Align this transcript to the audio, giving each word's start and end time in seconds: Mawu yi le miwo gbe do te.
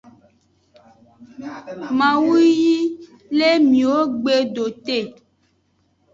Mawu 1.97 2.35
yi 2.59 2.77
le 3.37 3.49
miwo 3.69 3.99
gbe 4.19 4.35
do 4.53 4.65
te. 4.85 4.97